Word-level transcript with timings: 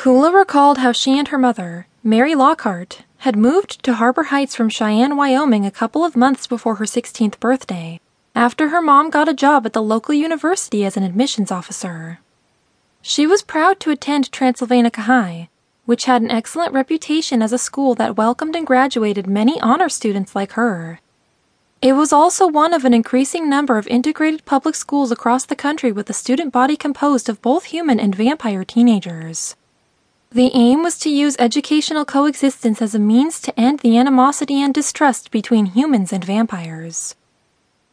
Kula 0.00 0.32
recalled 0.32 0.78
how 0.78 0.92
she 0.92 1.18
and 1.18 1.28
her 1.28 1.36
mother, 1.36 1.86
Mary 2.02 2.34
Lockhart, 2.34 3.02
had 3.18 3.36
moved 3.36 3.84
to 3.84 3.92
Harbor 3.92 4.22
Heights 4.32 4.54
from 4.56 4.70
Cheyenne, 4.70 5.14
Wyoming 5.14 5.66
a 5.66 5.70
couple 5.70 6.06
of 6.06 6.16
months 6.16 6.46
before 6.46 6.76
her 6.76 6.86
16th 6.86 7.38
birthday, 7.38 8.00
after 8.34 8.70
her 8.70 8.80
mom 8.80 9.10
got 9.10 9.28
a 9.28 9.34
job 9.34 9.66
at 9.66 9.74
the 9.74 9.82
local 9.82 10.14
university 10.14 10.86
as 10.86 10.96
an 10.96 11.02
admissions 11.02 11.52
officer. 11.52 12.20
She 13.02 13.26
was 13.26 13.42
proud 13.42 13.78
to 13.80 13.90
attend 13.90 14.30
Transylvanica 14.30 15.02
High, 15.02 15.50
which 15.84 16.06
had 16.06 16.22
an 16.22 16.30
excellent 16.30 16.72
reputation 16.72 17.42
as 17.42 17.52
a 17.52 17.58
school 17.58 17.94
that 17.96 18.16
welcomed 18.16 18.56
and 18.56 18.66
graduated 18.66 19.26
many 19.26 19.60
honor 19.60 19.90
students 19.90 20.34
like 20.34 20.52
her. 20.52 21.00
It 21.82 21.92
was 21.92 22.10
also 22.10 22.46
one 22.46 22.72
of 22.72 22.86
an 22.86 22.94
increasing 22.94 23.50
number 23.50 23.76
of 23.76 23.86
integrated 23.88 24.46
public 24.46 24.76
schools 24.76 25.12
across 25.12 25.44
the 25.44 25.54
country 25.54 25.92
with 25.92 26.08
a 26.08 26.14
student 26.14 26.54
body 26.54 26.78
composed 26.78 27.28
of 27.28 27.42
both 27.42 27.64
human 27.66 28.00
and 28.00 28.14
vampire 28.14 28.64
teenagers. 28.64 29.56
The 30.32 30.52
aim 30.54 30.84
was 30.84 30.96
to 31.00 31.10
use 31.10 31.34
educational 31.40 32.04
coexistence 32.04 32.80
as 32.80 32.94
a 32.94 33.00
means 33.00 33.40
to 33.40 33.58
end 33.58 33.80
the 33.80 33.98
animosity 33.98 34.62
and 34.62 34.72
distrust 34.72 35.32
between 35.32 35.66
humans 35.66 36.12
and 36.12 36.24
vampires. 36.24 37.16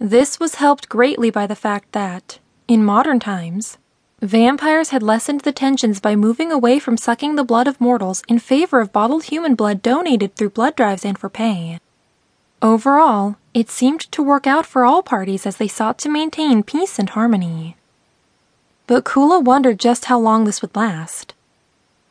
This 0.00 0.40
was 0.40 0.56
helped 0.56 0.88
greatly 0.88 1.30
by 1.30 1.46
the 1.46 1.54
fact 1.54 1.92
that, 1.92 2.40
in 2.66 2.84
modern 2.84 3.20
times, 3.20 3.78
vampires 4.20 4.88
had 4.88 5.00
lessened 5.00 5.42
the 5.42 5.52
tensions 5.52 6.00
by 6.00 6.16
moving 6.16 6.50
away 6.50 6.80
from 6.80 6.96
sucking 6.96 7.36
the 7.36 7.44
blood 7.44 7.68
of 7.68 7.80
mortals 7.80 8.24
in 8.26 8.40
favor 8.40 8.80
of 8.80 8.92
bottled 8.92 9.24
human 9.24 9.54
blood 9.54 9.80
donated 9.80 10.34
through 10.34 10.50
blood 10.50 10.74
drives 10.74 11.04
and 11.04 11.16
for 11.16 11.28
pay. 11.28 11.78
Overall, 12.60 13.36
it 13.52 13.70
seemed 13.70 14.00
to 14.10 14.24
work 14.24 14.44
out 14.44 14.66
for 14.66 14.84
all 14.84 15.04
parties 15.04 15.46
as 15.46 15.58
they 15.58 15.68
sought 15.68 15.98
to 15.98 16.08
maintain 16.08 16.64
peace 16.64 16.98
and 16.98 17.10
harmony. 17.10 17.76
But 18.88 19.04
Kula 19.04 19.40
wondered 19.40 19.78
just 19.78 20.06
how 20.06 20.18
long 20.18 20.44
this 20.44 20.62
would 20.62 20.74
last. 20.74 21.33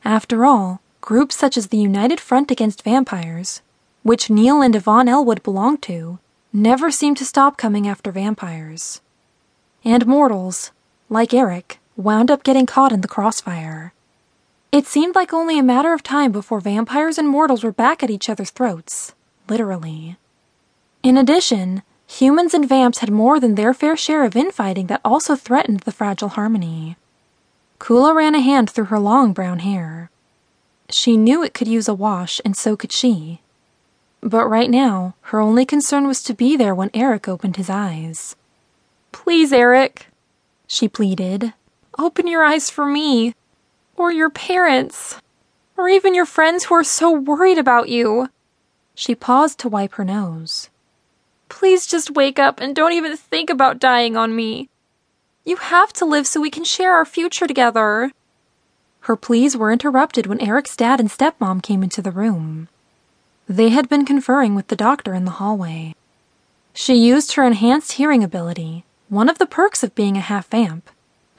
After 0.06 0.44
all, 0.44 0.82
groups 1.00 1.36
such 1.36 1.56
as 1.56 1.68
the 1.68 1.78
United 1.78 2.20
Front 2.20 2.52
Against 2.52 2.84
Vampires, 2.84 3.62
which 4.04 4.30
Neil 4.30 4.62
and 4.62 4.76
Yvonne 4.76 5.08
Elwood 5.08 5.42
belonged 5.44 5.82
to, 5.84 6.20
never 6.52 6.92
seemed 6.92 7.18
to 7.18 7.26
stop 7.26 7.58
coming 7.58 7.88
after 7.88 8.12
vampires. 8.12 9.02
And 9.86 10.06
mortals, 10.06 10.72
like 11.10 11.30
Eriq, 11.30 11.78
wound 11.96 12.30
up 12.30 12.44
getting 12.44 12.66
caught 12.66 12.92
in 12.92 13.02
the 13.02 13.08
crossfire. 13.08 13.94
It 14.72 14.88
seemed 14.88 15.16
like 15.16 15.34
only 15.34 15.58
a 15.58 15.64
matter 15.64 15.94
of 15.94 16.04
time 16.04 16.32
before 16.32 16.60
vampires 16.60 17.18
and 17.18 17.28
mortals 17.28 17.64
were 17.64 17.72
back 17.72 18.04
at 18.04 18.10
each 18.10 18.30
other's 18.30 18.50
throats, 18.50 19.14
literally. 19.48 20.18
In 21.02 21.18
addition, 21.18 21.84
humans 22.08 22.54
and 22.54 22.68
vamps 22.68 23.00
had 23.00 23.12
more 23.12 23.40
than 23.40 23.56
their 23.56 23.74
fair 23.74 23.96
share 23.96 24.24
of 24.26 24.36
infighting 24.36 24.88
that 24.88 25.02
also 25.06 25.36
threatened 25.36 25.82
the 25.82 25.92
fragile 25.92 26.30
harmony. 26.30 26.98
Kula 27.84 28.16
ran 28.16 28.34
a 28.34 28.40
hand 28.40 28.70
through 28.70 28.86
her 28.86 28.98
long 28.98 29.34
brown 29.34 29.60
hair. 29.60 30.10
She 30.90 31.18
knew 31.18 31.44
it 31.44 31.54
could 31.54 31.68
use 31.68 31.90
a 31.90 31.94
wash, 31.94 32.40
and 32.46 32.56
so 32.56 32.78
could 32.78 32.94
she. 32.94 33.42
But 34.22 34.48
right 34.48 34.70
now, 34.70 35.16
her 35.24 35.42
only 35.42 35.66
concern 35.66 36.08
was 36.08 36.24
to 36.24 36.34
be 36.34 36.56
there 36.56 36.74
when 36.74 36.92
Eriq 36.92 37.28
opened 37.28 37.58
his 37.58 37.70
eyes. 37.70 38.38
Please, 39.12 39.52
Eriq, 39.52 40.04
she 40.66 40.88
pleaded, 40.88 41.52
open 42.00 42.26
your 42.26 42.46
eyes 42.46 42.70
for 42.70 42.86
me, 42.86 43.36
or 43.98 44.14
your 44.14 44.30
parents, 44.30 45.20
or 45.76 45.90
even 45.90 46.16
your 46.16 46.26
friends 46.26 46.64
who 46.64 46.76
are 46.76 46.86
so 46.86 47.12
worried 47.12 47.58
about 47.58 47.90
you. 47.90 48.30
She 48.96 49.14
paused 49.14 49.60
to 49.60 49.68
wipe 49.68 49.96
her 49.96 50.06
nose. 50.06 50.70
Please 51.50 51.86
just 51.86 52.12
wake 52.12 52.40
up 52.40 52.62
and 52.62 52.74
don't 52.74 52.94
even 52.94 53.18
think 53.18 53.50
about 53.50 53.78
dying 53.78 54.16
on 54.16 54.34
me. 54.34 54.70
You 55.46 55.58
have 55.58 55.92
to 55.94 56.06
live 56.06 56.26
so 56.26 56.40
we 56.40 56.50
can 56.50 56.64
share 56.64 56.94
our 56.94 57.04
future 57.06 57.48
together. 57.48 58.12
Her 59.02 59.18
pleas 59.18 59.58
were 59.58 59.74
interrupted 59.74 60.26
when 60.26 60.40
Eriq's 60.40 60.78
dad 60.78 61.02
and 61.02 61.10
stepmom 61.10 61.62
came 61.62 61.84
into 61.84 62.02
the 62.02 62.12
room. 62.12 62.70
They 63.50 63.70
had 63.70 63.90
been 63.90 64.06
conferring 64.06 64.56
with 64.56 64.68
the 64.68 64.78
doctor 64.78 65.14
in 65.14 65.26
the 65.26 65.32
hallway. 65.32 65.96
She 66.74 66.96
used 66.96 67.34
her 67.34 67.44
enhanced 67.44 67.94
hearing 67.94 68.24
ability, 68.24 68.86
one 69.10 69.28
of 69.28 69.38
the 69.38 69.46
perks 69.46 69.84
of 69.84 69.94
being 69.96 70.16
a 70.16 70.22
half 70.22 70.48
vamp, 70.48 70.90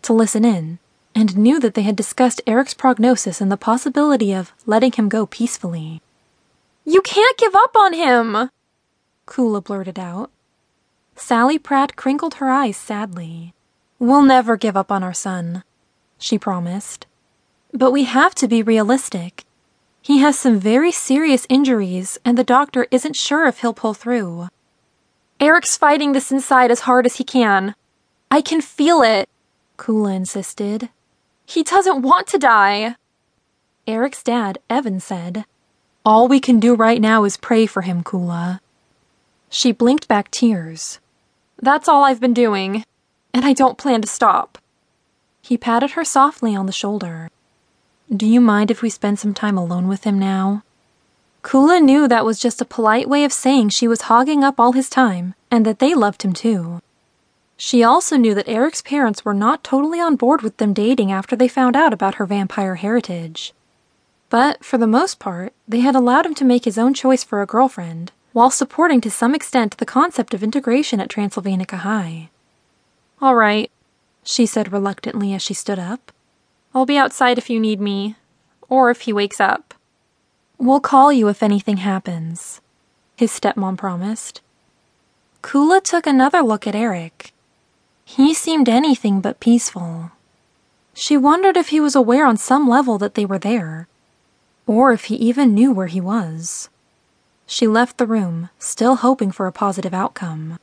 to 0.03 0.13
listen 0.13 0.45
in, 0.45 0.79
and 1.15 1.39
knew 1.39 1.59
that 1.61 1.73
they 1.73 1.83
had 1.83 1.97
discussed 1.97 2.43
Eriq's 2.47 2.75
prognosis 2.75 3.41
and 3.41 3.51
the 3.51 3.57
possibility 3.57 4.35
of 4.35 4.53
letting 4.67 4.93
him 4.93 5.09
go 5.09 5.25
peacefully. 5.25 6.03
You 6.85 7.01
can't 7.01 7.39
give 7.39 7.55
up 7.55 7.75
on 7.75 7.95
him! 7.95 8.51
Kula 9.27 9.65
blurted 9.65 9.99
out. 9.99 10.31
Sally 11.17 11.59
Pratt 11.59 11.97
crinkled 11.97 12.35
her 12.35 12.51
eyes 12.51 12.77
sadly. 12.77 13.54
We'll 14.05 14.21
never 14.21 14.59
give 14.59 14.77
up 14.77 14.93
on 14.93 15.03
our 15.03 15.15
son, 15.15 15.65
she 16.19 16.37
promised. 16.37 17.07
But 17.73 17.91
we 17.91 18.05
have 18.05 18.35
to 18.35 18.47
be 18.47 18.63
realistic. 18.63 19.45
He 20.03 20.19
has 20.19 20.39
some 20.39 20.61
very 20.61 20.93
serious 20.93 21.47
injuries, 21.49 22.19
and 22.23 22.37
the 22.37 22.45
doctor 22.45 22.87
isn't 22.91 23.17
sure 23.17 23.47
if 23.47 23.61
he'll 23.61 23.73
pull 23.73 23.95
through. 23.95 24.49
Eriq's 25.41 25.79
fighting 25.79 26.13
this 26.13 26.31
inside 26.31 26.71
as 26.71 26.81
hard 26.81 27.07
as 27.07 27.17
he 27.17 27.25
can. 27.25 27.75
I 28.31 28.43
can 28.43 28.61
feel 28.61 29.01
it, 29.01 29.27
Kula 29.79 30.15
insisted. 30.15 30.91
He 31.47 31.63
doesn't 31.63 32.03
want 32.03 32.27
to 32.27 32.39
die. 32.39 32.97
Eriq's 33.89 34.23
dad, 34.23 34.59
Evan, 34.69 35.01
said, 35.01 35.47
All 36.05 36.29
we 36.29 36.41
can 36.41 36.61
do 36.61 36.75
right 36.75 37.01
now 37.01 37.25
is 37.25 37.39
pray 37.39 37.65
for 37.65 37.81
him, 37.81 38.05
Kula. 38.05 38.61
She 39.49 39.73
blinked 39.73 40.09
back 40.09 40.31
tears. 40.31 41.01
That's 41.57 41.89
all 41.89 42.05
I've 42.05 42.21
been 42.21 42.35
doing 42.35 42.85
and 43.35 43.45
I 43.45 43.53
don't 43.53 43.77
plan 43.77 44.01
to 44.01 44.09
stop. 44.09 44.59
He 45.43 45.59
patted 45.59 45.91
her 45.91 46.05
softly 46.05 46.55
on 46.55 46.67
the 46.67 46.73
shoulder. 46.73 47.29
Do 48.15 48.27
you 48.27 48.41
mind 48.41 48.71
if 48.71 48.81
we 48.81 48.89
spend 48.89 49.19
some 49.19 49.35
time 49.35 49.59
alone 49.59 49.89
with 49.89 50.05
him 50.05 50.19
now? 50.19 50.63
Kula 51.43 51.83
knew 51.83 52.09
that 52.09 52.25
was 52.25 52.39
just 52.39 52.63
a 52.63 52.65
polite 52.65 53.09
way 53.09 53.25
of 53.25 53.33
saying 53.33 53.69
she 53.69 53.89
was 53.89 54.03
hogging 54.03 54.43
up 54.43 54.59
all 54.59 54.73
his 54.73 54.89
time 54.89 55.35
and 55.51 55.67
that 55.67 55.81
they 55.81 55.95
loved 55.95 56.23
him 56.23 56.33
too. 56.33 56.81
She 57.57 57.85
also 57.85 58.17
knew 58.17 58.35
that 58.35 58.49
Eriq's 58.49 58.83
parents 58.83 59.25
were 59.25 59.35
not 59.35 59.63
totally 59.63 60.01
on 60.01 60.17
board 60.17 60.43
with 60.43 60.57
them 60.57 60.73
dating 60.73 61.13
after 61.13 61.37
they 61.37 61.49
found 61.49 61.77
out 61.77 61.93
about 61.93 62.17
her 62.17 62.27
vampire 62.27 62.77
heritage. 62.77 63.53
But, 64.31 64.65
for 64.65 64.79
the 64.79 64.87
most 64.87 65.19
part, 65.19 65.53
they 65.69 65.81
had 65.81 65.95
allowed 65.95 66.27
him 66.27 66.35
to 66.37 66.45
make 66.45 66.65
his 66.65 66.79
own 66.79 66.95
choice 66.95 67.23
for 67.23 67.43
a 67.43 67.47
girlfriend, 67.47 68.11
while 68.33 68.51
supporting 68.51 69.01
to 69.03 69.11
some 69.11 69.35
extent 69.35 69.77
the 69.77 69.87
concept 69.87 70.35
of 70.35 70.43
integration 70.43 70.99
at 70.99 71.11
Transylvanica 71.11 71.79
High. 71.79 72.31
All 73.25 73.37
right, 73.37 73.71
she 74.23 74.45
said 74.45 74.71
reluctantly 74.71 75.33
as 75.33 75.41
she 75.41 75.55
stood 75.55 75.79
up. 75.79 76.13
I'll 76.75 76.85
be 76.85 76.99
outside 76.99 77.39
if 77.39 77.49
you 77.49 77.59
need 77.59 77.81
me, 77.81 78.17
or 78.69 78.91
if 78.91 79.01
he 79.01 79.15
wakes 79.15 79.41
up. 79.41 79.73
We'll 80.59 80.81
call 80.81 81.11
you 81.11 81.29
if 81.29 81.43
anything 81.43 81.79
happens, 81.79 82.61
his 83.17 83.31
stepmom 83.33 83.79
promised. 83.79 84.43
Kula 85.43 85.83
took 85.83 86.07
another 86.07 86.43
look 86.43 86.67
at 86.67 86.75
Eriq. 86.75 87.31
He 88.05 88.35
seemed 88.35 88.69
anything 88.69 89.23
but 89.23 89.41
peaceful. 89.41 90.11
She 90.93 91.17
wondered 91.17 91.57
if 91.57 91.69
he 91.71 91.81
was 91.81 91.97
aware 91.97 92.27
on 92.27 92.37
some 92.37 92.69
level 92.69 92.99
that 92.99 93.15
they 93.15 93.25
were 93.25 93.39
there, 93.39 93.89
or 94.67 94.93
if 94.93 95.05
he 95.05 95.15
even 95.15 95.55
knew 95.55 95.73
where 95.73 95.87
he 95.87 95.99
was. 95.99 96.69
She 97.47 97.67
left 97.67 97.97
the 97.97 98.05
room, 98.05 98.51
still 98.59 98.97
hoping 98.97 99.33
for 99.33 99.47
a 99.47 99.51
positive 99.65 99.95
outcome. 99.95 100.59